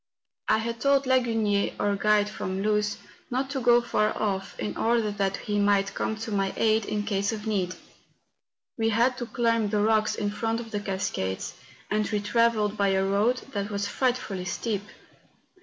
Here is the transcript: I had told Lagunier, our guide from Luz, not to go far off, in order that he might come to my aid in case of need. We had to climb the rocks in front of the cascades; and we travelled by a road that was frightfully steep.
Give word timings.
I 0.47 0.57
had 0.57 0.81
told 0.81 1.05
Lagunier, 1.05 1.75
our 1.79 1.95
guide 1.95 2.27
from 2.27 2.63
Luz, 2.63 2.97
not 3.29 3.51
to 3.51 3.59
go 3.59 3.81
far 3.81 4.17
off, 4.19 4.59
in 4.59 4.75
order 4.75 5.11
that 5.11 5.37
he 5.37 5.59
might 5.59 5.93
come 5.93 6.15
to 6.25 6.31
my 6.31 6.53
aid 6.57 6.85
in 6.85 7.03
case 7.03 7.31
of 7.31 7.45
need. 7.45 7.75
We 8.79 8.89
had 8.89 9.15
to 9.19 9.27
climb 9.27 9.69
the 9.69 9.81
rocks 9.83 10.15
in 10.15 10.31
front 10.31 10.59
of 10.59 10.71
the 10.71 10.79
cascades; 10.79 11.53
and 11.91 12.09
we 12.09 12.19
travelled 12.19 12.75
by 12.77 12.87
a 12.87 13.05
road 13.05 13.43
that 13.53 13.69
was 13.69 13.85
frightfully 13.87 14.45
steep. 14.45 14.81